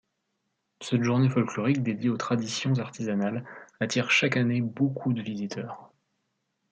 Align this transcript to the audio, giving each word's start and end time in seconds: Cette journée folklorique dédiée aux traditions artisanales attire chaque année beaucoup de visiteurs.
Cette 0.81 1.03
journée 1.03 1.29
folklorique 1.29 1.83
dédiée 1.83 2.09
aux 2.09 2.17
traditions 2.17 2.73
artisanales 2.79 3.45
attire 3.79 4.09
chaque 4.09 4.35
année 4.35 4.59
beaucoup 4.59 5.13
de 5.13 5.21
visiteurs. 5.21 5.91